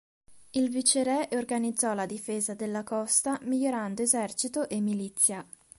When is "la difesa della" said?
1.93-2.81